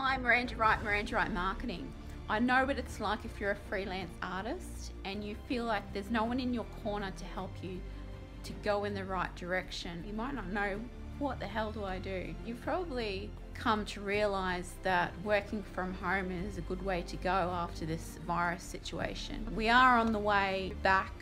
Hi, 0.00 0.16
Miranda 0.16 0.54
Wright, 0.54 0.80
Miranda 0.84 1.16
Wright 1.16 1.32
Marketing. 1.32 1.92
I 2.28 2.38
know 2.38 2.64
what 2.64 2.78
it's 2.78 3.00
like 3.00 3.24
if 3.24 3.40
you're 3.40 3.50
a 3.50 3.56
freelance 3.68 4.12
artist 4.22 4.92
and 5.04 5.24
you 5.24 5.34
feel 5.48 5.64
like 5.64 5.92
there's 5.92 6.08
no 6.08 6.22
one 6.22 6.38
in 6.38 6.54
your 6.54 6.66
corner 6.84 7.10
to 7.10 7.24
help 7.24 7.50
you 7.62 7.80
to 8.44 8.52
go 8.62 8.84
in 8.84 8.94
the 8.94 9.04
right 9.04 9.34
direction. 9.34 10.04
You 10.06 10.12
might 10.12 10.36
not 10.36 10.52
know 10.52 10.78
what 11.18 11.40
the 11.40 11.48
hell 11.48 11.72
do 11.72 11.82
I 11.82 11.98
do? 11.98 12.32
You've 12.46 12.62
probably 12.62 13.28
come 13.54 13.84
to 13.86 14.00
realize 14.00 14.70
that 14.84 15.12
working 15.24 15.64
from 15.74 15.92
home 15.94 16.30
is 16.30 16.58
a 16.58 16.62
good 16.62 16.84
way 16.84 17.02
to 17.02 17.16
go 17.16 17.30
after 17.30 17.84
this 17.84 18.20
virus 18.24 18.62
situation. 18.62 19.44
We 19.56 19.68
are 19.68 19.98
on 19.98 20.12
the 20.12 20.20
way 20.20 20.74
back 20.84 21.12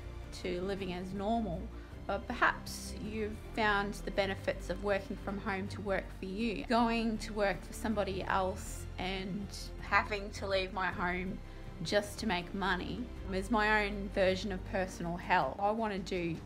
to 0.42 0.60
living 0.60 0.92
as 0.92 1.14
normal, 1.14 1.62
but 2.06 2.26
perhaps 2.26 2.94
you've 3.04 3.36
found 3.54 3.94
the 4.04 4.10
benefits 4.10 4.70
of 4.70 4.82
working 4.84 5.16
from 5.24 5.38
home 5.38 5.68
to 5.68 5.80
work 5.80 6.04
for 6.18 6.26
you. 6.26 6.64
Going 6.68 7.18
to 7.18 7.32
work 7.32 7.64
for 7.64 7.72
somebody 7.72 8.22
else 8.22 8.84
and 8.98 9.46
having 9.80 10.30
to 10.30 10.46
leave 10.46 10.72
my 10.72 10.86
home 10.86 11.38
just 11.82 12.18
to 12.18 12.26
make 12.26 12.54
money 12.54 13.04
is 13.32 13.50
my 13.50 13.84
own 13.84 14.08
version 14.14 14.52
of 14.52 14.64
personal 14.70 15.16
hell. 15.16 15.56
I 15.58 15.70
want 15.72 15.92
to 15.92 15.98
do 15.98 16.36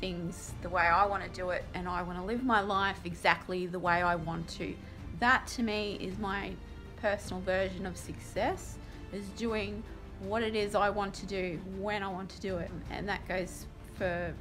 things 0.00 0.52
the 0.62 0.68
way 0.68 0.82
I 0.82 1.06
want 1.06 1.22
to 1.24 1.30
do 1.30 1.50
it 1.50 1.64
and 1.74 1.88
I 1.88 2.02
want 2.02 2.18
to 2.18 2.24
live 2.24 2.44
my 2.44 2.60
life 2.60 3.00
exactly 3.04 3.66
the 3.66 3.78
way 3.78 4.02
I 4.02 4.14
want 4.14 4.48
to. 4.50 4.74
That 5.20 5.46
to 5.48 5.62
me 5.62 5.98
is 6.00 6.18
my 6.18 6.52
personal 7.00 7.40
version 7.42 7.86
of 7.86 7.96
success 7.96 8.78
is 9.12 9.26
doing 9.30 9.82
what 10.20 10.42
it 10.42 10.54
is 10.54 10.74
I 10.74 10.90
want 10.90 11.14
to 11.14 11.26
do 11.26 11.60
when 11.78 12.02
I 12.02 12.08
want 12.08 12.28
to 12.30 12.40
do 12.40 12.56
it. 12.58 12.70
And 12.90 13.08
that 13.08 13.26
goes 13.28 13.66
for 13.96 14.34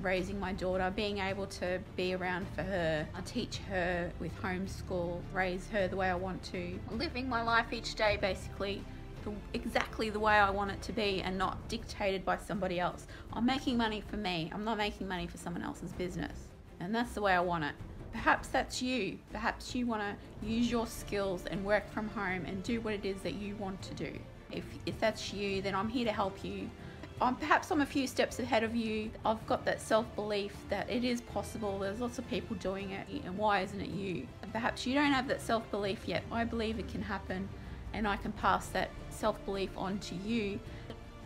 raising 0.00 0.38
my 0.38 0.52
daughter, 0.52 0.92
being 0.94 1.18
able 1.18 1.46
to 1.46 1.80
be 1.96 2.14
around 2.14 2.46
for 2.54 2.62
her, 2.62 3.06
I 3.14 3.20
teach 3.22 3.58
her 3.68 4.12
with 4.20 4.32
homeschool, 4.42 5.20
raise 5.32 5.68
her 5.68 5.88
the 5.88 5.96
way 5.96 6.10
I 6.10 6.14
want 6.14 6.42
to, 6.52 6.78
living 6.90 7.28
my 7.28 7.42
life 7.42 7.72
each 7.72 7.94
day 7.94 8.18
basically 8.20 8.82
exactly 9.54 10.10
the 10.10 10.18
way 10.18 10.34
I 10.34 10.50
want 10.50 10.70
it 10.70 10.82
to 10.82 10.92
be 10.92 11.22
and 11.22 11.38
not 11.38 11.68
dictated 11.68 12.24
by 12.24 12.36
somebody 12.36 12.78
else. 12.78 13.06
I'm 13.32 13.46
making 13.46 13.76
money 13.76 14.02
for 14.02 14.16
me, 14.16 14.50
I'm 14.52 14.64
not 14.64 14.76
making 14.76 15.08
money 15.08 15.26
for 15.26 15.38
someone 15.38 15.62
else's 15.62 15.92
business. 15.92 16.48
And 16.80 16.94
that's 16.94 17.12
the 17.12 17.22
way 17.22 17.32
I 17.32 17.40
want 17.40 17.64
it. 17.64 17.74
Perhaps 18.12 18.48
that's 18.48 18.82
you. 18.82 19.18
Perhaps 19.32 19.74
you 19.74 19.86
want 19.86 20.02
to 20.02 20.46
use 20.46 20.70
your 20.70 20.86
skills 20.86 21.46
and 21.46 21.64
work 21.64 21.90
from 21.90 22.08
home 22.08 22.44
and 22.46 22.62
do 22.62 22.80
what 22.80 22.94
it 22.94 23.04
is 23.04 23.20
that 23.22 23.34
you 23.34 23.56
want 23.56 23.80
to 23.82 23.94
do. 23.94 24.18
If, 24.52 24.64
if 24.86 24.98
that's 25.00 25.32
you, 25.32 25.62
then 25.62 25.74
I'm 25.74 25.88
here 25.88 26.04
to 26.04 26.12
help 26.12 26.44
you 26.44 26.70
I'm 27.20 27.36
perhaps 27.36 27.70
I'm 27.70 27.80
a 27.80 27.86
few 27.86 28.06
steps 28.06 28.38
ahead 28.40 28.64
of 28.64 28.74
you. 28.74 29.10
I've 29.24 29.46
got 29.46 29.64
that 29.64 29.80
self-belief 29.80 30.52
that 30.68 30.90
it 30.90 31.04
is 31.04 31.20
possible. 31.20 31.78
There's 31.78 32.00
lots 32.00 32.18
of 32.18 32.28
people 32.28 32.56
doing 32.56 32.90
it 32.90 33.06
and 33.24 33.38
why 33.38 33.60
isn't 33.60 33.80
it 33.80 33.90
you? 33.90 34.26
Perhaps 34.52 34.86
you 34.86 34.94
don't 34.94 35.12
have 35.12 35.28
that 35.28 35.40
self-belief 35.40 36.00
yet. 36.06 36.24
I 36.32 36.44
believe 36.44 36.78
it 36.78 36.88
can 36.88 37.02
happen 37.02 37.48
and 37.92 38.08
I 38.08 38.16
can 38.16 38.32
pass 38.32 38.66
that 38.68 38.90
self-belief 39.10 39.70
on 39.76 39.98
to 40.00 40.16
you. 40.16 40.58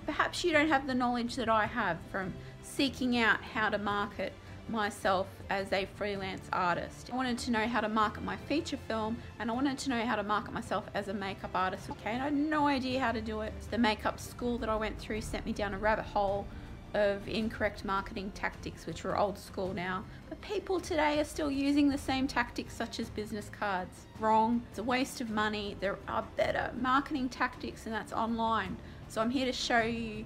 Perhaps 0.04 0.44
you 0.44 0.52
don't 0.52 0.68
have 0.68 0.86
the 0.86 0.94
knowledge 0.94 1.36
that 1.36 1.48
I 1.48 1.66
have 1.66 1.98
from 2.12 2.34
seeking 2.62 3.18
out 3.18 3.42
how 3.42 3.70
to 3.70 3.78
market 3.78 4.34
myself 4.70 5.26
as 5.50 5.72
a 5.72 5.86
freelance 5.96 6.48
artist. 6.52 7.10
I 7.12 7.16
wanted 7.16 7.38
to 7.38 7.50
know 7.50 7.66
how 7.66 7.80
to 7.80 7.88
market 7.88 8.22
my 8.22 8.36
feature 8.36 8.78
film 8.88 9.16
and 9.38 9.50
I 9.50 9.54
wanted 9.54 9.78
to 9.78 9.90
know 9.90 10.04
how 10.04 10.16
to 10.16 10.22
market 10.22 10.52
myself 10.52 10.84
as 10.94 11.08
a 11.08 11.14
makeup 11.14 11.50
artist, 11.54 11.90
okay? 11.90 12.12
And 12.12 12.22
I 12.22 12.26
had 12.26 12.34
no 12.34 12.66
idea 12.66 13.00
how 13.00 13.12
to 13.12 13.20
do 13.20 13.40
it. 13.40 13.52
The 13.70 13.78
makeup 13.78 14.20
school 14.20 14.58
that 14.58 14.68
I 14.68 14.76
went 14.76 14.98
through 14.98 15.20
sent 15.20 15.46
me 15.46 15.52
down 15.52 15.74
a 15.74 15.78
rabbit 15.78 16.04
hole 16.04 16.46
of 16.94 17.26
incorrect 17.28 17.84
marketing 17.84 18.32
tactics, 18.34 18.86
which 18.86 19.04
are 19.04 19.16
old 19.16 19.38
school 19.38 19.74
now. 19.74 20.04
But 20.28 20.40
people 20.40 20.80
today 20.80 21.20
are 21.20 21.24
still 21.24 21.50
using 21.50 21.88
the 21.88 21.98
same 21.98 22.26
tactics 22.26 22.74
such 22.74 22.98
as 22.98 23.10
business 23.10 23.50
cards. 23.50 24.06
Wrong, 24.18 24.62
it's 24.70 24.78
a 24.78 24.82
waste 24.82 25.20
of 25.20 25.30
money. 25.30 25.76
There 25.80 25.98
are 26.08 26.24
better 26.36 26.72
marketing 26.80 27.28
tactics 27.28 27.86
and 27.86 27.94
that's 27.94 28.12
online. 28.12 28.76
So 29.08 29.20
I'm 29.20 29.30
here 29.30 29.46
to 29.46 29.52
show 29.52 29.82
you 29.82 30.24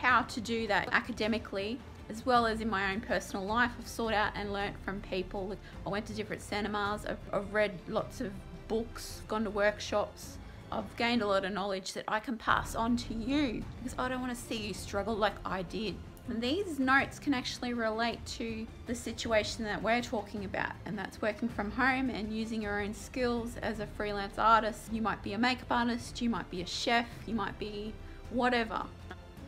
how 0.00 0.22
to 0.22 0.40
do 0.40 0.66
that 0.66 0.88
academically 0.92 1.78
as 2.10 2.24
well 2.24 2.46
as 2.46 2.60
in 2.60 2.70
my 2.70 2.92
own 2.92 3.00
personal 3.00 3.44
life. 3.44 3.70
I've 3.78 3.88
sought 3.88 4.14
out 4.14 4.32
and 4.34 4.52
learnt 4.52 4.76
from 4.84 5.00
people. 5.00 5.56
I 5.86 5.90
went 5.90 6.06
to 6.06 6.12
different 6.12 6.42
cinemas, 6.42 7.06
I've, 7.06 7.18
I've 7.32 7.52
read 7.52 7.78
lots 7.88 8.20
of 8.20 8.32
books, 8.68 9.22
gone 9.28 9.44
to 9.44 9.50
workshops. 9.50 10.38
I've 10.70 10.96
gained 10.96 11.22
a 11.22 11.26
lot 11.26 11.44
of 11.44 11.52
knowledge 11.52 11.94
that 11.94 12.04
I 12.06 12.20
can 12.20 12.36
pass 12.36 12.74
on 12.74 12.96
to 12.98 13.14
you 13.14 13.64
because 13.78 13.98
I 13.98 14.08
don't 14.08 14.20
want 14.20 14.36
to 14.36 14.40
see 14.40 14.68
you 14.68 14.74
struggle 14.74 15.14
like 15.14 15.34
I 15.44 15.62
did. 15.62 15.96
And 16.28 16.42
these 16.42 16.78
notes 16.78 17.18
can 17.18 17.32
actually 17.32 17.72
relate 17.72 18.24
to 18.36 18.66
the 18.86 18.94
situation 18.94 19.64
that 19.64 19.82
we're 19.82 20.02
talking 20.02 20.44
about, 20.44 20.72
and 20.84 20.98
that's 20.98 21.22
working 21.22 21.48
from 21.48 21.70
home 21.70 22.10
and 22.10 22.30
using 22.30 22.60
your 22.60 22.82
own 22.82 22.92
skills 22.92 23.56
as 23.62 23.80
a 23.80 23.86
freelance 23.86 24.38
artist. 24.38 24.92
You 24.92 25.00
might 25.00 25.22
be 25.22 25.32
a 25.32 25.38
makeup 25.38 25.68
artist, 25.70 26.20
you 26.20 26.28
might 26.28 26.50
be 26.50 26.60
a 26.60 26.66
chef, 26.66 27.06
you 27.26 27.34
might 27.34 27.58
be 27.58 27.94
whatever. 28.28 28.84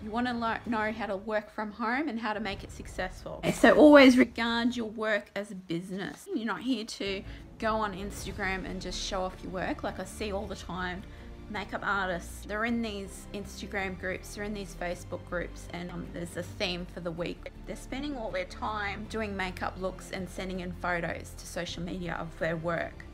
You 0.02 0.10
want 0.10 0.26
to 0.26 0.32
know 0.66 0.92
how 0.92 1.06
to 1.06 1.16
work 1.16 1.50
from 1.50 1.72
home 1.72 2.08
and 2.08 2.18
how 2.18 2.32
to 2.32 2.40
make 2.40 2.64
it 2.64 2.72
successful. 2.72 3.42
So 3.54 3.74
always 3.74 4.16
regard 4.16 4.74
your 4.74 4.86
work 4.86 5.30
as 5.34 5.50
a 5.50 5.54
business. 5.54 6.26
You're 6.34 6.46
not 6.46 6.62
here 6.62 6.84
to 6.84 7.22
go 7.58 7.76
on 7.76 7.92
Instagram 7.92 8.64
and 8.64 8.80
just 8.80 8.98
show 8.98 9.22
off 9.22 9.34
your 9.42 9.52
work 9.52 9.82
like 9.82 10.00
I 10.00 10.04
see 10.04 10.32
all 10.32 10.46
the 10.46 10.56
time. 10.56 11.02
Makeup 11.50 11.82
artists, 11.84 12.46
they're 12.46 12.64
in 12.64 12.80
these 12.80 13.26
Instagram 13.34 13.98
groups, 13.98 14.34
they're 14.34 14.44
in 14.44 14.54
these 14.54 14.76
Facebook 14.80 15.18
groups, 15.28 15.66
and 15.72 15.90
um, 15.90 16.06
there's 16.12 16.36
a 16.36 16.44
theme 16.44 16.86
for 16.94 17.00
the 17.00 17.10
week. 17.10 17.50
They're 17.66 17.74
spending 17.74 18.16
all 18.16 18.30
their 18.30 18.44
time 18.44 19.06
doing 19.10 19.36
makeup 19.36 19.74
looks 19.80 20.12
and 20.12 20.30
sending 20.30 20.60
in 20.60 20.72
photos 20.80 21.34
to 21.36 21.46
social 21.46 21.82
media 21.82 22.16
of 22.20 22.38
their 22.38 22.56
work. 22.56 23.04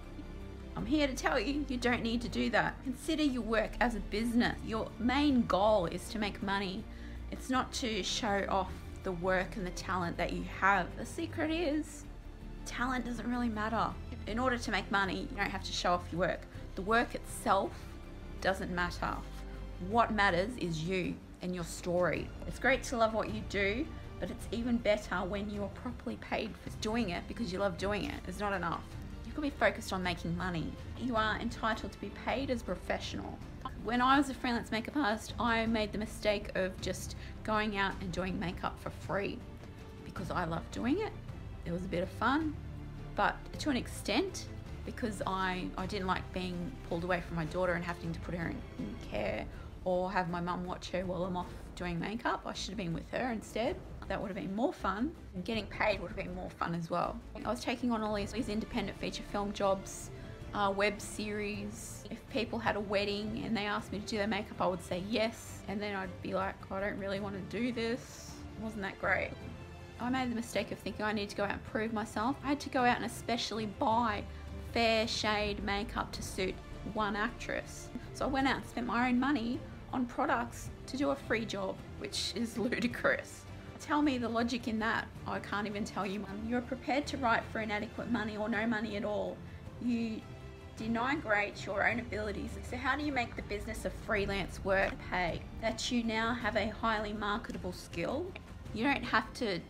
I'm 0.77 0.85
here 0.85 1.07
to 1.07 1.15
tell 1.15 1.41
you, 1.41 1.65
you 1.69 1.79
don't 1.79 2.03
need 2.03 2.21
to 2.21 2.29
do 2.29 2.51
that. 2.51 2.75
Consider 2.85 3.23
your 3.23 3.41
work 3.41 3.71
as 3.81 3.95
a 3.95 4.01
business. 4.01 4.59
Your 4.67 4.89
main 4.99 5.47
goal 5.47 5.87
is 5.87 6.07
to 6.11 6.19
make 6.19 6.43
money. 6.43 6.85
It's 7.31 7.49
not 7.49 7.73
to 7.75 8.03
show 8.03 8.45
off 8.51 8.71
the 9.03 9.13
work 9.13 9.57
and 9.57 9.67
the 9.67 9.71
talent 9.71 10.19
that 10.19 10.35
you 10.35 10.45
have. 10.61 10.87
The 10.99 11.07
secret 11.07 11.51
is 11.51 12.05
talent 12.67 13.07
doesn't 13.07 13.29
really 13.31 13.49
matter. 13.49 13.89
In 14.27 14.39
order 14.39 14.59
to 14.59 14.71
make 14.71 14.91
money, 14.91 15.21
you 15.31 15.37
don't 15.37 15.51
have 15.51 15.65
to 15.65 15.73
show 15.73 15.95
off 15.95 16.03
your 16.13 16.21
work. 16.21 16.41
The 16.75 16.83
work 16.83 17.15
itself 17.15 17.71
doesn't 18.43 18.71
matter. 18.71 19.17
What 19.89 20.13
matters 20.13 20.51
is 20.59 20.83
you 20.83 21.15
and 21.41 21.55
your 21.55 21.65
story. 21.65 22.29
It's 22.47 22.59
great 22.59 22.83
to 22.85 22.99
love 22.99 23.15
what 23.15 23.33
you 23.33 23.43
do, 23.49 23.87
but 24.21 24.31
it's 24.31 24.47
even 24.53 24.77
better 24.77 25.17
when 25.17 25.49
you 25.49 25.63
are 25.63 25.69
properly 25.69 26.17
paid 26.17 26.51
for 26.63 26.69
doing 26.83 27.11
it 27.11 27.27
because 27.29 27.51
you 27.51 27.61
love 27.61 27.79
doing 27.79 28.05
it. 28.05 28.21
It's 28.29 28.41
not 28.41 28.53
enough 28.53 28.83
could 29.37 29.43
be 29.43 29.51
focused 29.51 29.93
on 29.93 30.03
making 30.03 30.35
money. 30.35 30.73
You 30.99 31.15
are 31.15 31.37
entitled 31.39 31.93
to 31.93 32.01
be 32.01 32.09
paid 32.25 32.51
as 32.51 32.63
a 32.63 32.65
professional. 32.65 33.39
When 33.85 34.01
I 34.01 34.17
was 34.17 34.31
a 34.31 34.35
freelance 34.35 34.71
makeup 34.71 34.97
artist, 34.97 35.35
I 35.39 35.67
made 35.67 35.93
the 35.93 35.99
mistake 35.99 36.53
of 36.55 36.81
just 36.81 37.17
going 37.45 37.77
out 37.77 37.93
and 38.01 38.11
doing 38.13 38.41
makeup 38.41 38.81
for 38.81 38.89
free 38.89 39.39
because 40.07 40.31
I 40.31 40.47
loved 40.47 40.71
doing 40.71 41.01
it. 41.01 41.13
It 41.67 41.73
was 41.73 41.85
a 41.85 41.89
bit 41.89 42.03
of 42.03 42.09
fun, 42.09 42.57
but 43.15 43.37
to 43.59 43.69
an 43.69 43.77
extent, 43.77 44.47
because 44.87 45.21
I, 45.27 45.67
I 45.77 45.85
didn't 45.85 46.07
like 46.07 46.23
being 46.33 46.73
pulled 46.89 47.05
away 47.05 47.21
from 47.21 47.37
my 47.37 47.45
daughter 47.45 47.75
and 47.75 47.85
having 47.85 48.15
to 48.15 48.21
put 48.21 48.35
her 48.35 48.49
in, 48.49 48.57
in 48.79 48.95
care 49.11 49.45
or 49.85 50.11
have 50.11 50.31
my 50.31 50.41
mum 50.41 50.65
watch 50.65 50.89
her 50.93 51.05
while 51.05 51.25
I'm 51.25 51.37
off 51.37 51.53
doing 51.75 52.01
makeup. 52.01 52.41
I 52.47 52.55
should 52.55 52.71
have 52.71 52.79
been 52.79 52.95
with 52.95 53.11
her 53.11 53.33
instead 53.33 53.77
that 54.09 54.21
would 54.21 54.29
have 54.29 54.37
been 54.37 54.55
more 54.55 54.73
fun. 54.73 55.13
And 55.35 55.45
getting 55.45 55.67
paid 55.67 56.01
would 56.01 56.09
have 56.09 56.17
been 56.17 56.35
more 56.35 56.51
fun 56.51 56.75
as 56.75 56.91
well. 56.91 57.19
I 57.45 57.51
was 57.51 57.61
taking 57.61 57.91
on 57.91 58.03
all 58.03 58.15
these, 58.15 58.33
these 58.33 58.49
independent 58.49 58.99
feature 59.01 59.23
film 59.33 59.53
jobs, 59.53 60.11
uh, 60.55 60.73
web 60.75 61.01
series. 61.01 62.05
If 62.11 62.27
people 62.31 62.59
had 62.59 62.77
a 62.77 62.81
wedding 62.81 63.43
and 63.45 63.57
they 63.57 63.67
asked 63.67 63.93
me 63.93 63.99
to 63.99 64.07
do 64.07 64.17
their 64.19 64.27
makeup, 64.27 64.61
I 64.61 64.67
would 64.67 64.83
say 64.83 65.03
yes. 65.09 65.63
And 65.69 65.81
then 65.81 65.95
I'd 65.95 66.23
be 66.23 66.35
like, 66.35 66.55
I 66.71 66.81
don't 66.81 66.99
really 66.99 67.21
want 67.21 67.35
to 67.35 67.59
do 67.59 67.73
this. 67.73 68.33
Wasn't 68.61 68.83
that 68.83 68.99
great? 69.01 69.31
I 70.01 70.11
made 70.11 70.31
the 70.31 70.35
mistake 70.35 70.73
of 70.73 70.79
thinking 70.79 71.05
I 71.05 71.13
need 71.13 71.31
to 71.31 71.37
go 71.37 71.45
out 71.45 71.53
and 71.53 71.65
prove 71.65 71.93
myself. 71.93 72.37
I 72.45 72.49
had 72.49 72.61
to 72.61 72.71
go 72.71 72.81
out 72.81 72.97
and 72.97 73.05
especially 73.05 73.67
buy 73.67 74.23
fair 74.73 75.09
shade 75.09 75.65
makeup 75.65 76.13
to 76.13 76.23
suit 76.23 76.55
one 76.93 77.17
actress. 77.17 77.89
So 78.15 78.27
I 78.27 78.29
went 78.29 78.47
out 78.47 78.57
and 78.57 78.67
spent 78.67 78.87
my 78.87 79.09
own 79.09 79.19
money 79.19 79.59
on 79.93 80.05
products 80.07 80.71
to 80.87 80.97
do 80.97 81.11
a 81.11 81.17
free 81.17 81.45
job, 81.45 81.77
which 81.99 82.33
is 82.37 82.59
ludicrous. 82.59 83.46
Tell 83.81 84.03
me 84.03 84.19
the 84.19 84.29
logic 84.29 84.69
in 84.69 84.79
that. 84.81 85.07
I 85.27 85.39
can't 85.39 85.67
even 85.67 85.85
tell 85.85 86.07
you. 86.07 86.21
Mum. 86.21 86.47
You're 86.49 86.61
prepared 86.61 87.07
to 87.09 87.17
write 87.17 87.43
for 87.53 87.61
inadequate 87.61 88.11
money 88.11 88.37
or 88.37 88.49
no 88.49 88.67
money 88.67 88.97
at 88.97 89.05
all. 89.05 89.37
You 89.83 90.21
deny 90.77 91.15
great 91.17 91.65
your 91.65 91.89
own 91.89 92.01
abilities. 92.01 92.51
So 92.69 92.77
how 92.77 92.97
do 92.97 93.05
you 93.05 93.13
make 93.13 93.37
the 93.37 93.43
business 93.43 93.85
of 93.85 93.93
freelance 94.07 94.65
work 94.65 94.93
pay? 95.11 95.41
That 95.61 95.91
you 95.91 96.03
now 96.03 96.35
have 96.35 96.57
a 96.57 96.69
highly 96.69 97.13
marketable 97.13 97.73
skill. 97.73 98.27
You 98.75 98.85
don't 98.85 99.05
have 99.05 99.33
to 99.35 99.61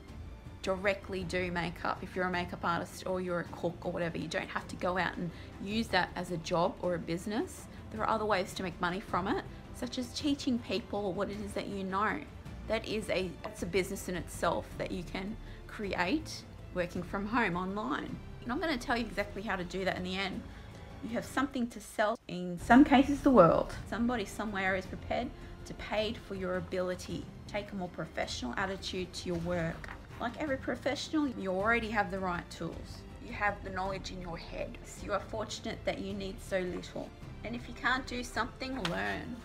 directly 0.62 1.23
do 1.23 1.52
makeup 1.52 1.99
if 2.02 2.17
you're 2.17 2.26
a 2.26 2.31
makeup 2.31 2.64
artist 2.64 3.06
or 3.06 3.20
you're 3.20 3.41
a 3.41 3.44
cook 3.44 3.87
or 3.87 3.93
whatever. 3.93 4.19
You 4.19 4.29
don't 4.29 4.49
have 4.49 4.67
to 4.69 4.76
go 4.76 4.99
out 4.99 5.17
and 5.17 5.31
use 5.62 5.88
that 5.88 6.11
as 6.17 6.32
a 6.32 6.37
job 6.38 6.75
or 6.81 6.94
a 6.94 6.99
business. 6.99 7.67
There 7.93 8.00
are 8.00 8.09
other 8.09 8.25
ways 8.25 8.52
to 8.55 8.62
make 8.62 8.81
money 8.81 9.00
from 9.00 9.29
it, 9.29 9.44
such 9.75 9.99
as 9.99 10.12
teaching 10.12 10.59
people 10.59 11.12
what 11.12 11.31
it 11.31 11.38
is 11.44 11.52
that 11.52 11.69
you 11.69 11.85
know 11.85 12.20
that 12.68 12.86
is 12.86 13.08
a 13.10 13.30
that's 13.42 13.62
a 13.62 13.66
business 13.66 14.08
in 14.08 14.16
itself 14.16 14.66
that 14.78 14.90
you 14.90 15.02
can 15.02 15.36
create 15.66 16.42
working 16.74 17.02
from 17.02 17.26
home 17.26 17.56
online. 17.56 18.16
And 18.42 18.52
I'm 18.52 18.60
going 18.60 18.78
to 18.78 18.86
tell 18.86 18.96
you 18.96 19.04
exactly 19.04 19.42
how 19.42 19.56
to 19.56 19.64
do 19.64 19.84
that 19.84 19.96
in 19.96 20.04
the 20.04 20.16
end. 20.16 20.40
You 21.02 21.10
have 21.10 21.24
something 21.24 21.66
to 21.68 21.80
sell, 21.80 22.18
in 22.28 22.58
some 22.58 22.84
cases, 22.84 23.20
the 23.20 23.30
world. 23.30 23.74
Somebody 23.90 24.24
somewhere 24.24 24.76
is 24.76 24.86
prepared 24.86 25.28
to 25.66 25.74
pay 25.74 26.14
for 26.26 26.34
your 26.34 26.56
ability. 26.56 27.24
Take 27.48 27.72
a 27.72 27.76
more 27.76 27.88
professional 27.88 28.54
attitude 28.56 29.12
to 29.12 29.28
your 29.28 29.38
work. 29.38 29.88
Like 30.20 30.40
every 30.40 30.56
professional, 30.56 31.28
you 31.28 31.50
already 31.50 31.90
have 31.90 32.10
the 32.10 32.18
right 32.18 32.48
tools. 32.50 33.02
You 33.26 33.32
have 33.32 33.62
the 33.64 33.70
knowledge 33.70 34.12
in 34.12 34.20
your 34.22 34.38
head. 34.38 34.78
So 34.84 35.06
you 35.06 35.12
are 35.12 35.20
fortunate 35.20 35.78
that 35.84 35.98
you 35.98 36.14
need 36.14 36.36
so 36.40 36.60
little. 36.60 37.08
And 37.44 37.54
if 37.54 37.68
you 37.68 37.74
can't 37.74 38.06
do 38.06 38.22
something, 38.22 38.82
learn. 38.84 39.36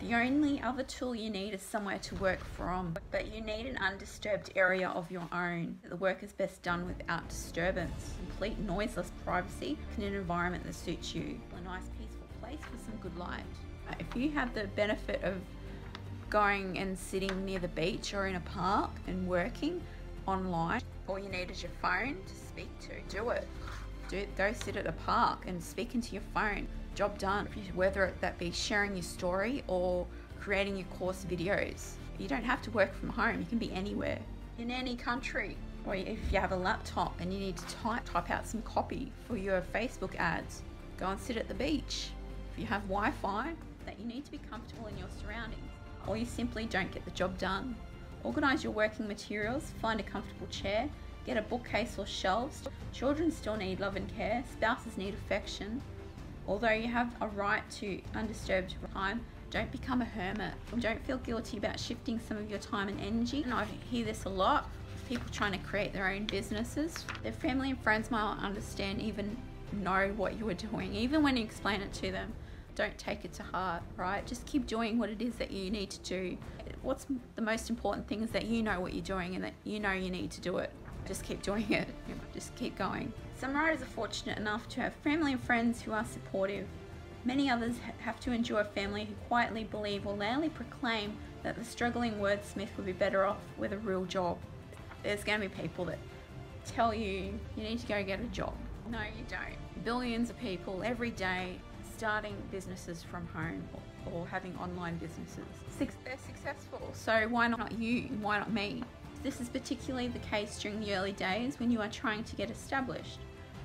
The 0.00 0.14
only 0.14 0.62
other 0.62 0.82
tool 0.82 1.14
you 1.14 1.28
need 1.28 1.52
is 1.52 1.60
somewhere 1.60 1.98
to 1.98 2.14
work 2.14 2.42
from, 2.56 2.96
but 3.10 3.34
you 3.34 3.42
need 3.42 3.66
an 3.66 3.76
undisturbed 3.76 4.50
area 4.56 4.88
of 4.88 5.10
your 5.10 5.28
own. 5.30 5.78
The 5.90 5.96
work 5.96 6.22
is 6.22 6.32
best 6.32 6.62
done 6.62 6.86
without 6.86 7.28
disturbance, 7.28 8.14
complete 8.26 8.58
noiseless 8.60 9.12
privacy 9.26 9.76
in 9.98 10.04
an 10.04 10.14
environment 10.14 10.64
that 10.64 10.74
suits 10.74 11.14
you. 11.14 11.38
A 11.54 11.60
nice 11.60 11.82
peaceful 11.98 12.26
place 12.40 12.60
with 12.72 12.82
some 12.82 12.96
good 13.02 13.14
light. 13.18 13.44
If 13.98 14.16
you 14.16 14.30
have 14.30 14.54
the 14.54 14.68
benefit 14.68 15.22
of 15.22 15.34
going 16.30 16.78
and 16.78 16.98
sitting 16.98 17.44
near 17.44 17.58
the 17.58 17.68
beach 17.68 18.14
or 18.14 18.26
in 18.26 18.36
a 18.36 18.40
park 18.40 18.92
and 19.06 19.28
working 19.28 19.82
online, 20.26 20.80
all 21.08 21.18
you 21.18 21.28
need 21.28 21.50
is 21.50 21.62
your 21.62 21.72
phone 21.82 22.16
to 22.26 22.34
speak 22.34 22.70
to. 22.80 23.14
Do 23.14 23.28
it. 23.30 23.46
Do 24.08 24.16
it. 24.16 24.34
Go 24.34 24.54
sit 24.54 24.76
at 24.76 24.86
a 24.86 24.92
park 24.92 25.44
and 25.46 25.62
speak 25.62 25.94
into 25.94 26.14
your 26.14 26.22
phone. 26.32 26.66
Job 27.00 27.16
done. 27.16 27.48
Whether 27.74 28.12
that 28.20 28.36
be 28.36 28.50
sharing 28.50 28.94
your 28.94 29.02
story 29.02 29.64
or 29.68 30.06
creating 30.38 30.76
your 30.76 30.86
course 30.98 31.24
videos. 31.24 31.92
You 32.18 32.28
don't 32.28 32.44
have 32.44 32.60
to 32.60 32.70
work 32.72 32.94
from 32.94 33.08
home. 33.08 33.40
You 33.40 33.46
can 33.46 33.56
be 33.56 33.72
anywhere 33.72 34.18
in 34.58 34.70
any 34.70 34.96
country. 34.96 35.56
Or 35.86 35.94
if 35.94 36.18
you 36.30 36.38
have 36.38 36.52
a 36.52 36.56
laptop 36.56 37.18
and 37.18 37.32
you 37.32 37.40
need 37.40 37.56
to 37.56 37.66
type, 37.76 38.04
type 38.04 38.28
out 38.28 38.46
some 38.46 38.60
copy 38.60 39.12
for 39.26 39.38
your 39.38 39.62
Facebook 39.74 40.14
ads, 40.16 40.60
go 40.98 41.06
and 41.06 41.18
sit 41.18 41.38
at 41.38 41.48
the 41.48 41.54
beach. 41.54 42.10
If 42.52 42.58
you 42.58 42.66
have 42.66 42.82
Wi-Fi, 42.82 43.54
that 43.86 43.98
you 43.98 44.04
need 44.04 44.26
to 44.26 44.30
be 44.30 44.40
comfortable 44.50 44.88
in 44.88 44.98
your 44.98 45.08
surroundings 45.22 45.70
or 46.06 46.18
you 46.18 46.26
simply 46.26 46.66
don't 46.66 46.92
get 46.92 47.06
the 47.06 47.12
job 47.12 47.38
done. 47.38 47.76
Organise 48.24 48.62
your 48.62 48.74
working 48.74 49.08
materials, 49.08 49.72
find 49.80 50.00
a 50.00 50.02
comfortable 50.02 50.48
chair, 50.48 50.86
get 51.24 51.38
a 51.38 51.42
bookcase 51.48 51.94
or 51.96 52.04
shelves. 52.04 52.60
Children 52.92 53.30
still 53.30 53.56
need 53.56 53.80
love 53.80 53.96
and 53.96 54.14
care, 54.14 54.44
spouses 54.52 54.98
need 54.98 55.14
affection. 55.14 55.80
Although 56.50 56.72
you 56.72 56.88
have 56.88 57.14
a 57.20 57.28
right 57.28 57.62
to 57.78 58.00
undisturbed 58.16 58.74
time, 58.92 59.20
don't 59.50 59.70
become 59.70 60.02
a 60.02 60.04
hermit. 60.04 60.52
Don't 60.80 61.00
feel 61.06 61.18
guilty 61.18 61.58
about 61.58 61.78
shifting 61.78 62.18
some 62.18 62.36
of 62.38 62.50
your 62.50 62.58
time 62.58 62.88
and 62.88 63.00
energy. 63.00 63.44
And 63.44 63.54
I 63.54 63.66
hear 63.88 64.04
this 64.04 64.24
a 64.24 64.28
lot 64.28 64.68
people 65.08 65.26
trying 65.30 65.52
to 65.52 65.58
create 65.58 65.92
their 65.92 66.08
own 66.08 66.24
businesses. 66.26 67.04
Their 67.22 67.32
family 67.32 67.70
and 67.70 67.80
friends 67.80 68.10
might 68.10 68.20
not 68.20 68.40
understand, 68.40 69.00
even 69.00 69.36
know 69.72 70.12
what 70.16 70.38
you 70.38 70.48
are 70.48 70.54
doing, 70.54 70.92
even 70.92 71.22
when 71.22 71.36
you 71.36 71.44
explain 71.44 71.82
it 71.82 71.92
to 71.94 72.10
them 72.10 72.32
don't 72.76 72.96
take 72.96 73.24
it 73.24 73.32
to 73.34 73.42
heart, 73.42 73.82
right? 73.96 74.26
Just 74.26 74.46
keep 74.46 74.66
doing 74.66 74.98
what 74.98 75.10
it 75.10 75.20
is 75.20 75.34
that 75.34 75.50
you 75.50 75.70
need 75.70 75.90
to 75.90 75.98
do. 76.00 76.38
What's 76.82 77.06
the 77.34 77.42
most 77.42 77.68
important 77.68 78.08
thing 78.08 78.22
is 78.22 78.30
that 78.30 78.46
you 78.46 78.62
know 78.62 78.80
what 78.80 78.94
you're 78.94 79.02
doing 79.02 79.34
and 79.34 79.44
that 79.44 79.52
you 79.64 79.80
know 79.80 79.92
you 79.92 80.10
need 80.10 80.30
to 80.30 80.40
do 80.40 80.58
it. 80.58 80.70
Just 81.06 81.22
keep 81.22 81.42
doing 81.42 81.70
it. 81.70 81.88
Just 82.34 82.54
keep 82.56 82.78
going. 82.78 83.12
Some 83.40 83.54
writers 83.54 83.80
are 83.80 83.86
fortunate 83.86 84.36
enough 84.36 84.68
to 84.68 84.82
have 84.82 84.92
family 84.96 85.32
and 85.32 85.42
friends 85.42 85.80
who 85.80 85.92
are 85.92 86.04
supportive. 86.04 86.66
Many 87.24 87.48
others 87.48 87.76
have 88.00 88.20
to 88.20 88.32
endure 88.32 88.62
family 88.64 89.06
who 89.06 89.14
quietly 89.28 89.64
believe 89.64 90.06
or 90.06 90.14
loudly 90.14 90.50
proclaim 90.50 91.16
that 91.42 91.56
the 91.56 91.64
struggling 91.64 92.16
wordsmith 92.16 92.68
would 92.76 92.84
be 92.84 92.92
better 92.92 93.24
off 93.24 93.38
with 93.56 93.72
a 93.72 93.78
real 93.78 94.04
job. 94.04 94.36
There's 95.02 95.24
going 95.24 95.40
to 95.40 95.48
be 95.48 95.54
people 95.54 95.86
that 95.86 95.98
tell 96.66 96.92
you 96.92 97.40
you 97.56 97.62
need 97.62 97.78
to 97.78 97.86
go 97.86 98.04
get 98.04 98.20
a 98.20 98.24
job. 98.24 98.52
No, 98.90 98.98
you 98.98 99.24
don't. 99.26 99.84
Billions 99.86 100.28
of 100.28 100.38
people 100.38 100.82
every 100.84 101.10
day 101.10 101.56
starting 101.96 102.36
businesses 102.50 103.02
from 103.02 103.26
home 103.28 103.66
or, 103.72 104.12
or 104.12 104.26
having 104.26 104.54
online 104.56 104.98
businesses. 104.98 105.46
They're 105.78 106.18
successful, 106.26 106.90
so 106.92 107.26
why 107.30 107.48
not 107.48 107.72
you? 107.72 108.02
Why 108.20 108.38
not 108.38 108.52
me? 108.52 108.84
This 109.22 109.40
is 109.40 109.48
particularly 109.48 110.08
the 110.08 110.18
case 110.18 110.58
during 110.58 110.80
the 110.80 110.94
early 110.94 111.12
days 111.12 111.58
when 111.58 111.70
you 111.70 111.80
are 111.80 111.88
trying 111.88 112.24
to 112.24 112.36
get 112.36 112.50
established. 112.50 113.18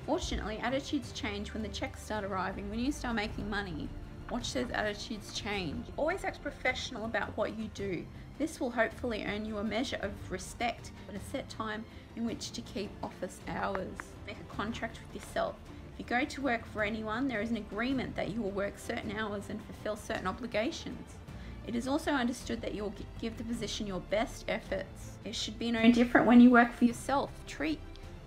Fortunately, 0.06 0.58
attitudes 0.58 1.10
change 1.10 1.52
when 1.52 1.64
the 1.64 1.68
checks 1.68 2.00
start 2.00 2.22
arriving, 2.22 2.70
when 2.70 2.78
you 2.78 2.92
start 2.92 3.16
making 3.16 3.50
money. 3.50 3.88
Watch 4.30 4.52
those 4.52 4.70
attitudes 4.70 5.34
change. 5.34 5.84
Always 5.96 6.24
act 6.24 6.40
professional 6.42 7.06
about 7.06 7.36
what 7.36 7.58
you 7.58 7.68
do. 7.74 8.04
This 8.38 8.60
will 8.60 8.70
hopefully 8.70 9.24
earn 9.26 9.44
you 9.44 9.58
a 9.58 9.64
measure 9.64 9.98
of 10.02 10.12
respect 10.30 10.92
and 11.08 11.16
a 11.16 11.20
set 11.32 11.48
time 11.48 11.84
in 12.14 12.24
which 12.24 12.52
to 12.52 12.60
keep 12.60 12.90
office 13.02 13.40
hours. 13.48 13.96
Make 14.28 14.38
a 14.38 14.54
contract 14.54 15.00
with 15.00 15.22
yourself. 15.22 15.56
If 15.94 15.98
you 15.98 16.04
go 16.04 16.24
to 16.24 16.40
work 16.40 16.64
for 16.66 16.84
anyone, 16.84 17.26
there 17.26 17.40
is 17.40 17.50
an 17.50 17.56
agreement 17.56 18.14
that 18.14 18.30
you 18.30 18.42
will 18.42 18.50
work 18.50 18.78
certain 18.78 19.16
hours 19.16 19.44
and 19.48 19.60
fulfill 19.64 19.96
certain 19.96 20.28
obligations. 20.28 21.14
It 21.66 21.74
is 21.74 21.88
also 21.88 22.12
understood 22.12 22.60
that 22.62 22.74
you 22.74 22.84
will 22.84 22.94
give 23.20 23.36
the 23.38 23.44
position 23.44 23.88
your 23.88 24.00
best 24.00 24.44
efforts. 24.46 25.18
It 25.24 25.34
should 25.34 25.58
be 25.58 25.72
no 25.72 25.90
different 25.90 26.28
when 26.28 26.40
you 26.40 26.50
work 26.50 26.72
for 26.72 26.84
yourself. 26.84 27.30
Treat 27.48 27.80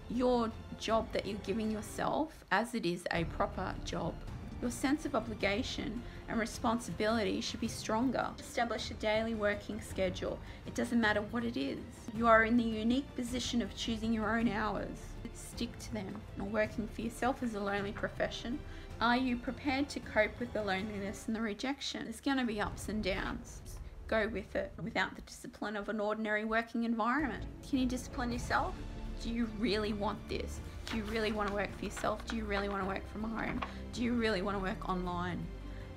your 0.10 0.52
job 0.80 1.12
that 1.12 1.26
you're 1.26 1.38
giving 1.46 1.72
yourself 1.72 2.46
as 2.52 2.74
it 2.74 2.86
is 2.86 3.04
a 3.12 3.26
proper 3.26 3.76
job. 3.86 4.14
Your 4.62 4.72
sense 4.72 5.06
of 5.06 5.16
obligation 5.16 6.02
and 6.28 6.40
responsibility 6.40 7.42
should 7.42 7.62
be 7.62 7.68
stronger. 7.68 8.30
Establish 8.40 8.92
a 8.92 8.96
daily 8.96 9.34
working 9.34 9.82
schedule. 9.82 10.38
It 10.66 10.76
doesn't 10.76 11.00
matter 11.00 11.22
what 11.22 11.44
it 11.44 11.56
is. 11.56 11.80
You 12.14 12.28
are 12.28 12.44
in 12.44 12.58
the 12.58 12.64
unique 12.64 13.16
position 13.16 13.62
of 13.62 13.76
choosing 13.76 14.14
your 14.14 14.38
own 14.38 14.50
hours 14.50 15.10
stick 15.40 15.78
to 15.80 15.94
them. 15.94 16.22
Or 16.40 16.46
working 16.46 16.88
for 16.88 17.02
yourself 17.02 17.44
is 17.44 17.56
a 17.56 17.60
lonely 17.60 17.92
profession. 17.92 18.60
Are 19.02 19.18
you 19.18 19.38
prepared 19.38 19.90
to 19.90 20.00
cope 20.00 20.40
with 20.40 20.54
the 20.54 20.64
loneliness 20.64 21.26
and 21.28 21.36
the 21.36 21.42
rejection? 21.42 22.04
There's 22.06 22.22
going 22.22 22.38
to 22.38 22.46
be 22.46 22.62
ups 22.62 22.90
and 22.90 23.04
downs. 23.04 23.62
Go 24.08 24.28
with 24.28 24.56
it 24.56 24.72
without 24.82 25.16
the 25.16 25.22
discipline 25.22 25.76
of 25.76 25.90
an 25.90 26.00
ordinary 26.00 26.44
working 26.44 26.84
environment. 26.84 27.44
Can 27.68 27.80
you 27.80 27.86
discipline 27.86 28.32
yourself? 28.32 28.74
Do 29.22 29.30
you 29.30 29.50
really 29.60 29.92
want 29.92 30.18
this? 30.30 30.62
Do 30.86 30.98
you 30.98 31.04
really 31.04 31.34
want 31.34 31.50
to 31.50 31.54
work 31.54 31.70
for 31.78 31.86
yourself? 31.86 32.26
Do 32.26 32.38
you 32.38 32.46
really 32.46 32.70
want 32.70 32.82
to 32.84 32.88
work 32.88 33.08
from 33.12 33.24
home? 33.24 33.62
Do 33.92 34.02
you 34.02 34.14
really 34.14 34.42
want 34.42 34.58
to 34.58 34.64
work 34.64 34.88
online? 34.88 35.46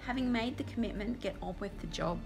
Having 0.00 0.32
made 0.32 0.56
the 0.56 0.64
commitment, 0.64 1.20
get 1.20 1.36
on 1.40 1.54
with 1.60 1.78
the 1.80 1.86
job. 1.86 2.18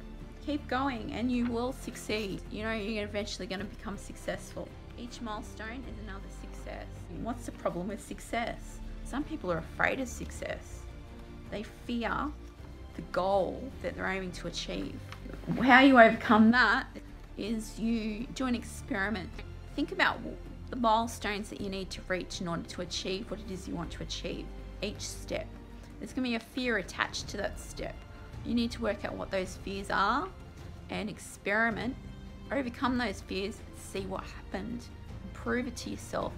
Keep 0.47 0.67
going 0.69 1.13
and 1.13 1.31
you 1.31 1.45
will 1.47 1.73
succeed. 1.73 2.41
You 2.51 2.63
know, 2.63 2.73
you're 2.73 3.05
eventually 3.05 3.47
going 3.47 3.61
to 3.61 3.67
become 3.67 3.99
successful. 3.99 4.69
Each 4.99 5.21
milestone 5.21 5.85
is 5.93 5.99
another 6.03 6.29
success. 6.41 6.87
What's 7.23 7.45
the 7.45 7.53
problem 7.53 7.89
with 7.89 8.01
success? 8.01 8.79
Some 9.05 9.23
people 9.23 9.53
are 9.53 9.59
afraid 9.59 10.01
of 10.01 10.09
success. 10.09 10.81
They 11.51 11.65
fear 11.87 12.31
the 12.95 13.03
goal 13.13 13.63
that 13.83 13.95
they're 13.97 14.07
aiming 14.07 14.33
to 14.33 14.49
achieve. 14.49 14.99
How 15.61 15.81
you 15.81 16.01
overcome 16.01 16.51
that 16.53 16.87
is 17.37 17.79
you 17.79 18.27
do 18.35 18.47
an 18.47 18.55
experiment. 18.55 19.29
Think 19.75 19.93
about 19.93 20.19
the 20.71 20.77
milestones 20.77 21.49
that 21.51 21.61
you 21.61 21.69
need 21.69 21.91
to 21.91 22.01
reach 22.09 22.41
in 22.41 22.49
order 22.49 22.63
to 22.63 22.83
achieve 22.83 23.31
what 23.31 23.41
it 23.41 23.51
is 23.51 23.69
you 23.69 23.75
want 23.75 23.91
to 23.93 24.03
achieve. 24.03 24.47
Each 24.83 25.01
step. 25.01 25.47
There's 25.99 26.13
going 26.13 26.25
to 26.25 26.31
be 26.31 26.35
a 26.37 26.41
fear 26.41 26.79
attached 26.79 27.29
to 27.29 27.37
that 27.39 27.59
step. 27.59 27.95
You 28.45 28.55
need 28.55 28.71
to 28.73 28.83
work 28.83 29.05
out 29.05 29.15
what 29.15 29.31
those 29.31 29.57
fears 29.57 29.91
are 29.91 30.29
and 30.91 31.09
experiment, 31.09 31.97
overcome 32.53 32.99
those 32.99 33.21
fears, 33.23 33.59
see 33.77 34.03
what 34.03 34.25
happened, 34.25 34.85
prove 35.33 35.67
it 35.67 35.77
to 35.77 35.91
yourself 35.91 36.33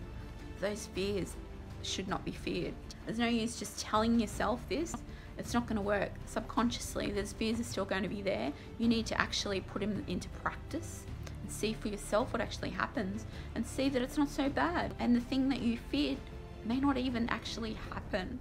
those 0.60 0.86
fears 0.86 1.36
should 1.82 2.08
not 2.08 2.24
be 2.24 2.32
feared. 2.32 2.74
There's 3.06 3.18
no 3.18 3.28
use 3.28 3.58
just 3.58 3.80
telling 3.80 4.18
yourself 4.18 4.60
this. 4.68 4.94
It's 5.38 5.54
not 5.54 5.66
going 5.66 5.76
to 5.76 5.82
work. 5.82 6.10
Subconsciously, 6.26 7.12
those 7.12 7.32
fears 7.32 7.60
are 7.60 7.64
still 7.64 7.84
going 7.84 8.02
to 8.02 8.08
be 8.08 8.22
there. 8.22 8.52
You 8.78 8.88
need 8.88 9.06
to 9.06 9.20
actually 9.20 9.60
put 9.60 9.80
them 9.80 10.04
into 10.08 10.28
practice 10.30 11.04
and 11.48 11.56
see 11.56 11.72
for 11.72 11.88
yourself 11.88 12.32
what 12.32 12.42
actually 12.42 12.68
happens 12.68 13.24
and 13.54 13.66
see 13.66 13.88
that 13.88 14.02
it's 14.02 14.18
not 14.18 14.28
so 14.28 14.50
bad. 14.50 14.94
And 14.98 15.16
the 15.16 15.20
thing 15.20 15.48
that 15.48 15.62
you 15.62 15.78
feared 15.90 16.18
may 16.66 16.78
not 16.78 16.98
even 16.98 17.28
actually 17.30 17.74
happen. 17.90 18.38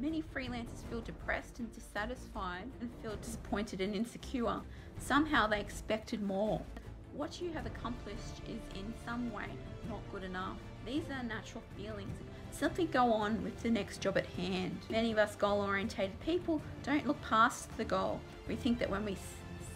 Many 0.00 0.22
freelancers 0.22 0.88
feel 0.88 1.02
depressed 1.02 1.58
and 1.58 1.72
dissatisfied 1.72 2.64
and 2.80 2.90
feel 3.02 3.16
disappointed 3.16 3.80
and 3.80 3.94
insecure. 3.94 4.60
Somehow 4.98 5.46
they 5.46 5.60
expected 5.60 6.22
more. 6.22 6.62
What 7.12 7.40
you 7.40 7.52
have 7.52 7.66
accomplished 7.66 8.40
is 8.48 8.60
in 8.74 8.92
some 9.04 9.30
way 9.30 9.46
not 9.88 10.00
good 10.10 10.24
enough. 10.24 10.56
These 10.86 11.04
are 11.10 11.22
natural 11.22 11.62
feelings. 11.76 12.16
Simply 12.50 12.86
go 12.86 13.12
on 13.12 13.44
with 13.44 13.62
the 13.62 13.70
next 13.70 14.00
job 14.00 14.16
at 14.16 14.26
hand. 14.26 14.78
Many 14.90 15.12
of 15.12 15.18
us 15.18 15.36
goal 15.36 15.60
orientated 15.60 16.18
people 16.20 16.62
don't 16.82 17.06
look 17.06 17.20
past 17.22 17.76
the 17.76 17.84
goal. 17.84 18.20
We 18.48 18.56
think 18.56 18.78
that 18.78 18.90
when 18.90 19.04
we 19.04 19.16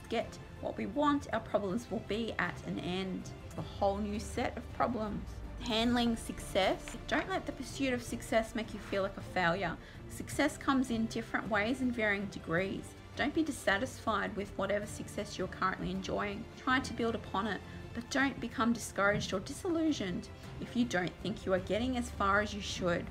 get 0.09 0.39
what 0.61 0.77
we 0.77 0.87
want, 0.87 1.29
our 1.33 1.41
problems 1.41 1.87
will 1.91 2.03
be 2.09 2.35
at 2.39 2.55
an 2.67 2.79
end. 2.81 3.31
A 3.57 3.63
whole 3.63 3.99
new 3.99 4.21
set 4.21 4.57
of 4.57 4.73
problems. 4.75 5.25
Handling 5.61 6.17
success. 6.17 6.97
Don't 7.09 7.29
let 7.29 7.47
the 7.47 7.53
pursuit 7.53 7.93
of 7.93 8.03
success 8.03 8.55
make 8.55 8.73
you 8.73 8.79
feel 8.79 9.03
like 9.03 9.17
a 9.17 9.21
failure. 9.21 9.77
Success 10.11 10.57
comes 10.57 10.91
in 10.91 11.07
different 11.07 11.49
ways 11.51 11.81
and 11.81 11.93
varying 11.93 12.27
degrees. 12.27 12.85
Don't 13.17 13.35
be 13.35 13.43
dissatisfied 13.43 14.37
with 14.37 14.53
whatever 14.57 14.87
success 14.87 15.37
you're 15.37 15.49
currently 15.49 15.91
enjoying. 15.91 16.45
Try 16.63 16.79
to 16.79 16.95
build 16.95 17.17
upon 17.17 17.49
it, 17.49 17.61
but 17.95 18.09
don't 18.11 18.39
become 18.39 18.73
discouraged 18.73 19.33
or 19.33 19.41
disillusioned 19.41 20.29
if 20.61 20.77
you 20.77 20.85
don't 20.85 21.13
think 21.23 21.45
you 21.45 21.53
are 21.53 21.59
getting 21.59 21.97
as 21.97 22.11
far 22.11 22.41
as 22.41 22.55
you 22.55 22.61
should. 22.61 23.05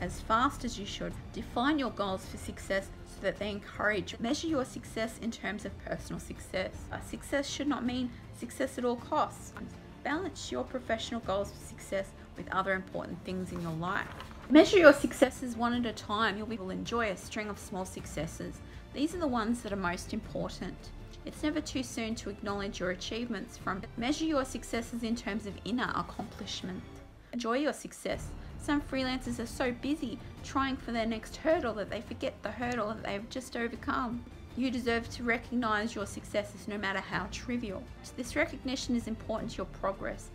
As 0.00 0.20
fast 0.20 0.64
as 0.64 0.78
you 0.78 0.86
should. 0.86 1.12
Define 1.32 1.78
your 1.78 1.90
goals 1.90 2.26
for 2.26 2.36
success 2.36 2.88
so 3.06 3.20
that 3.22 3.38
they 3.38 3.50
encourage. 3.50 4.18
Measure 4.20 4.48
your 4.48 4.64
success 4.64 5.18
in 5.22 5.30
terms 5.30 5.64
of 5.64 5.78
personal 5.84 6.20
success. 6.20 6.72
Uh, 6.92 7.00
success 7.00 7.48
should 7.48 7.68
not 7.68 7.84
mean 7.84 8.10
success 8.38 8.78
at 8.78 8.84
all 8.84 8.96
costs. 8.96 9.52
Balance 10.02 10.52
your 10.52 10.64
professional 10.64 11.20
goals 11.20 11.50
for 11.50 11.66
success 11.66 12.10
with 12.36 12.52
other 12.52 12.74
important 12.74 13.24
things 13.24 13.52
in 13.52 13.62
your 13.62 13.72
life. 13.72 14.06
Measure 14.50 14.78
your 14.78 14.92
successes 14.92 15.56
one 15.56 15.72
at 15.72 15.86
a 15.86 15.92
time. 15.92 16.36
You'll, 16.36 16.46
be, 16.46 16.58
will 16.58 16.70
enjoy 16.70 17.10
a 17.10 17.16
string 17.16 17.48
of 17.48 17.58
small 17.58 17.86
successes. 17.86 18.60
These 18.92 19.14
are 19.14 19.18
the 19.18 19.26
ones 19.26 19.62
that 19.62 19.72
are 19.72 19.76
most 19.76 20.12
important. 20.12 20.76
It's 21.24 21.42
never 21.42 21.62
too 21.62 21.82
soon 21.82 22.14
to 22.16 22.28
acknowledge 22.28 22.80
your 22.80 22.90
achievements 22.90 23.56
from 23.56 23.80
measure 23.96 24.26
your 24.26 24.44
successes 24.44 25.02
in 25.02 25.16
terms 25.16 25.46
of 25.46 25.54
inner 25.64 25.90
accomplishment. 25.96 26.82
Enjoy 27.32 27.56
your 27.56 27.72
success. 27.72 28.28
Some 28.64 28.80
freelancers 28.80 29.38
are 29.40 29.46
so 29.46 29.72
busy 29.72 30.18
trying 30.42 30.78
for 30.78 30.90
their 30.90 31.04
next 31.04 31.36
hurdle 31.36 31.74
that 31.74 31.90
they 31.90 32.00
forget 32.00 32.42
the 32.42 32.50
hurdle 32.50 32.88
that 32.88 33.02
they've 33.02 33.28
just 33.28 33.58
overcome. 33.58 34.24
You 34.56 34.70
deserve 34.70 35.06
to 35.10 35.22
recognize 35.22 35.94
your 35.94 36.06
successes 36.06 36.66
no 36.66 36.78
matter 36.78 37.00
how 37.00 37.28
trivial. 37.30 37.82
This 38.16 38.36
recognition 38.36 38.96
is 38.96 39.06
important 39.06 39.50
to 39.50 39.56
your 39.58 39.66
progress 39.66 40.30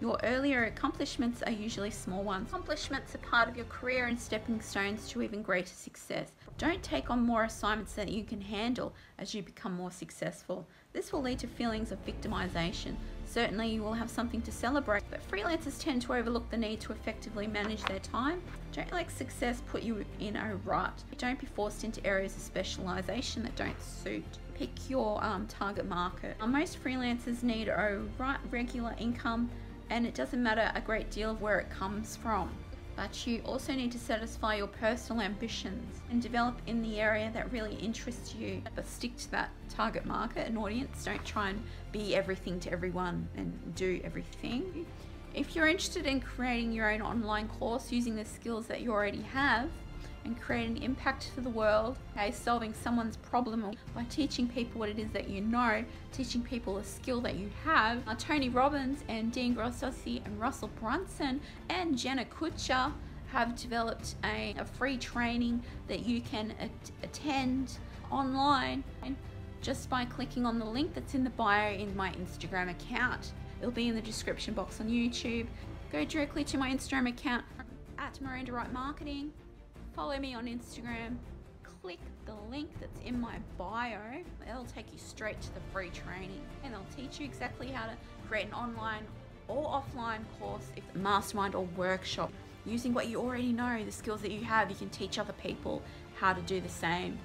your 0.00 0.18
earlier 0.22 0.64
accomplishments 0.64 1.42
are 1.42 1.52
usually 1.52 1.90
small 1.90 2.22
ones. 2.22 2.48
Accomplishments 2.48 3.14
are 3.14 3.18
part 3.18 3.48
of 3.48 3.56
your 3.56 3.66
career 3.66 4.06
and 4.06 4.18
stepping 4.18 4.60
stones 4.60 5.08
to 5.10 5.20
even 5.20 5.42
greater 5.42 5.74
success. 5.74 6.32
Don't 6.56 6.82
take 6.82 7.10
on 7.10 7.20
more 7.20 7.44
assignments 7.44 7.92
that 7.94 8.08
you 8.08 8.24
can 8.24 8.40
handle 8.40 8.94
as 9.18 9.34
you 9.34 9.42
become 9.42 9.74
more 9.74 9.90
successful. 9.90 10.66
This 10.94 11.12
will 11.12 11.20
lead 11.20 11.38
to 11.40 11.46
feelings 11.46 11.92
of 11.92 12.04
victimization. 12.06 12.96
Certainly, 13.26 13.68
you 13.68 13.82
will 13.82 13.92
have 13.92 14.10
something 14.10 14.40
to 14.42 14.50
celebrate, 14.50 15.04
but 15.10 15.28
freelancers 15.30 15.80
tend 15.80 16.02
to 16.02 16.14
overlook 16.14 16.50
the 16.50 16.56
need 16.56 16.80
to 16.80 16.92
effectively 16.92 17.46
manage 17.46 17.84
their 17.84 18.00
time. 18.00 18.42
Don't 18.72 18.90
let 18.92 19.10
success 19.10 19.62
put 19.66 19.82
you 19.82 20.04
in 20.18 20.36
a 20.36 20.56
rut. 20.64 21.04
Don't 21.18 21.38
be 21.38 21.46
forced 21.46 21.84
into 21.84 22.04
areas 22.06 22.34
of 22.36 22.42
specialization 22.42 23.42
that 23.42 23.54
don't 23.56 23.80
suit 23.80 24.24
pick 24.60 24.90
your 24.90 25.24
um, 25.24 25.46
target 25.46 25.88
market. 25.88 26.36
Most 26.46 26.84
freelancers 26.84 27.42
need 27.42 27.68
a 27.68 28.02
regular 28.50 28.94
income 28.98 29.48
and 29.90 30.06
it 30.06 30.14
doesn't 30.14 30.42
matter 30.42 30.72
a 30.74 30.80
great 30.80 31.10
deal 31.10 31.32
of 31.32 31.42
where 31.42 31.58
it 31.58 31.68
comes 31.68 32.16
from. 32.16 32.50
But 32.96 33.26
you 33.26 33.40
also 33.44 33.72
need 33.72 33.92
to 33.92 33.98
satisfy 33.98 34.56
your 34.56 34.66
personal 34.66 35.22
ambitions 35.22 36.00
and 36.10 36.20
develop 36.20 36.60
in 36.66 36.82
the 36.82 37.00
area 37.00 37.30
that 37.32 37.50
really 37.52 37.74
interests 37.76 38.34
you. 38.34 38.62
But 38.74 38.86
stick 38.86 39.16
to 39.18 39.30
that 39.32 39.50
target 39.68 40.04
market 40.04 40.46
and 40.46 40.58
audience. 40.58 41.04
Don't 41.04 41.24
try 41.24 41.50
and 41.50 41.62
be 41.92 42.14
everything 42.14 42.60
to 42.60 42.72
everyone 42.72 43.28
and 43.36 43.74
do 43.74 44.00
everything. 44.04 44.86
If 45.32 45.54
you're 45.54 45.68
interested 45.68 46.06
in 46.06 46.20
creating 46.20 46.72
your 46.72 46.90
own 46.90 47.00
online 47.00 47.48
course 47.48 47.92
using 47.92 48.16
the 48.16 48.24
skills 48.24 48.66
that 48.66 48.80
you 48.80 48.92
already 48.92 49.22
have, 49.22 49.70
and 50.24 50.40
create 50.40 50.68
an 50.68 50.76
impact 50.78 51.30
for 51.34 51.40
the 51.40 51.48
world, 51.48 51.96
by 52.14 52.30
solving 52.30 52.74
someone's 52.74 53.16
problem 53.16 53.72
by 53.94 54.04
teaching 54.04 54.48
people 54.48 54.78
what 54.78 54.88
it 54.88 54.98
is 54.98 55.10
that 55.10 55.28
you 55.28 55.40
know, 55.40 55.84
teaching 56.12 56.42
people 56.42 56.78
a 56.78 56.84
skill 56.84 57.20
that 57.20 57.36
you 57.36 57.50
have. 57.64 58.02
Tony 58.18 58.48
Robbins 58.48 59.04
and 59.08 59.32
Dean 59.32 59.54
Graziosi 59.54 60.24
and 60.24 60.40
Russell 60.40 60.70
Brunson 60.80 61.40
and 61.68 61.96
Jenna 61.96 62.24
Kutcher 62.24 62.92
have 63.32 63.56
developed 63.56 64.16
a, 64.24 64.54
a 64.58 64.64
free 64.64 64.96
training 64.98 65.62
that 65.88 66.04
you 66.04 66.20
can 66.20 66.52
at 66.60 66.70
attend 67.02 67.78
online 68.10 68.84
just 69.62 69.90
by 69.90 70.04
clicking 70.04 70.46
on 70.46 70.58
the 70.58 70.64
link 70.64 70.94
that's 70.94 71.14
in 71.14 71.22
the 71.22 71.30
bio 71.30 71.72
in 71.72 71.94
my 71.96 72.10
Instagram 72.12 72.70
account. 72.70 73.32
It'll 73.60 73.70
be 73.70 73.88
in 73.88 73.94
the 73.94 74.00
description 74.00 74.54
box 74.54 74.80
on 74.80 74.88
YouTube. 74.88 75.46
Go 75.92 76.04
directly 76.04 76.44
to 76.44 76.58
my 76.58 76.70
Instagram 76.70 77.08
account 77.08 77.44
at 77.98 78.20
Miranda 78.20 78.52
Wright 78.52 78.72
Marketing 78.72 79.32
follow 80.00 80.18
me 80.18 80.32
on 80.32 80.46
Instagram, 80.46 81.14
click 81.62 81.98
the 82.24 82.32
link 82.50 82.70
that's 82.80 82.98
in 83.04 83.20
my 83.20 83.36
bio. 83.58 83.98
It'll 84.48 84.64
take 84.64 84.90
you 84.94 84.98
straight 84.98 85.38
to 85.42 85.52
the 85.52 85.60
free 85.74 85.90
training 85.90 86.40
and 86.64 86.72
they'll 86.72 86.86
teach 86.96 87.20
you 87.20 87.26
exactly 87.26 87.66
how 87.66 87.84
to 87.84 87.92
create 88.26 88.46
an 88.46 88.54
online 88.54 89.04
or 89.46 89.62
offline 89.62 90.20
course, 90.38 90.68
if 90.74 90.84
mastermind 90.94 91.54
or 91.54 91.66
workshop. 91.76 92.32
Using 92.64 92.94
what 92.94 93.08
you 93.08 93.20
already 93.20 93.52
know, 93.52 93.84
the 93.84 93.92
skills 93.92 94.22
that 94.22 94.30
you 94.30 94.42
have, 94.42 94.70
you 94.70 94.76
can 94.76 94.88
teach 94.88 95.18
other 95.18 95.34
people 95.34 95.82
how 96.18 96.32
to 96.32 96.40
do 96.40 96.62
the 96.62 96.68
same. 96.70 97.18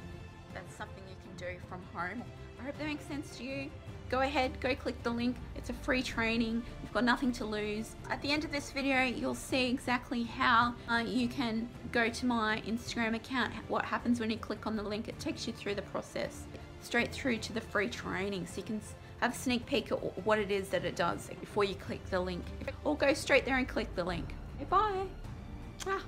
That's 0.54 0.76
something 0.76 1.04
you 1.10 1.16
can 1.24 1.48
do 1.48 1.58
from 1.70 1.82
home. 1.94 2.22
I 2.60 2.64
hope 2.64 2.78
that 2.78 2.88
makes 2.88 3.06
sense 3.06 3.38
to 3.38 3.46
you 3.46 3.70
go 4.10 4.22
ahead, 4.22 4.60
go 4.60 4.76
click 4.76 5.02
the 5.04 5.10
link. 5.10 5.36
It's 5.56 5.70
a 5.70 5.74
free 5.74 6.04
training. 6.04 6.64
You've 6.82 6.94
got 6.94 7.04
nothing 7.04 7.32
to 7.34 7.46
lose. 7.46 7.96
At 8.10 8.22
the 8.22 8.32
end 8.32 8.44
of 8.44 8.52
this 8.52 8.72
video, 8.72 9.04
you'll 9.04 9.36
see 9.36 9.70
exactly 9.70 10.24
how 10.24 10.76
uh, 10.90 11.04
you 11.06 11.28
can 11.28 11.68
go 11.96 12.10
to 12.10 12.26
my 12.26 12.62
Instagram 12.68 13.16
account. 13.16 13.54
What 13.70 13.86
happens 13.86 14.20
when 14.20 14.30
you 14.30 14.36
click 14.36 14.68
on 14.68 14.76
the 14.76 14.84
link, 14.84 15.08
it 15.08 15.18
takes 15.18 15.48
you 15.48 15.54
through 15.54 15.76
the 15.76 15.82
process 15.84 16.44
straight 16.82 17.10
through 17.10 17.38
to 17.38 17.54
the 17.54 17.62
free 17.62 17.88
training. 17.88 18.46
So 18.48 18.58
you 18.58 18.64
can 18.64 18.82
have 19.22 19.34
a 19.34 19.36
sneak 19.36 19.66
peek 19.66 19.94
at 19.94 20.26
what 20.26 20.38
it 20.38 20.52
is 20.52 20.68
that 20.70 20.84
it 20.84 20.98
does 20.98 21.30
before 21.40 21.64
you 21.64 21.76
click 21.76 22.06
the 22.10 22.20
link. 22.20 22.44
Or 22.84 22.98
go 22.98 23.14
straight 23.14 23.46
there 23.46 23.58
and 23.58 23.66
click 23.66 23.96
the 23.96 24.04
link. 24.04 24.26
Okay, 24.58 24.66
bye. 24.66 25.06
Ah. 25.88 26.02